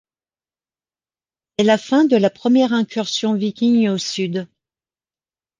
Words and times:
C'est 1.59 1.63
la 1.63 1.77
fin 1.77 2.05
de 2.05 2.17
la 2.17 2.31
première 2.31 2.73
incursion 2.73 3.35
viking 3.35 3.87
au 3.89 3.99
Sud. 3.99 4.47